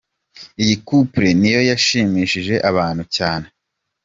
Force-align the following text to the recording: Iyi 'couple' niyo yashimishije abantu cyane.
Iyi 0.61 0.75
'couple' 0.83 1.31
niyo 1.39 1.61
yashimishije 1.69 2.55
abantu 2.69 3.03
cyane. 3.15 3.47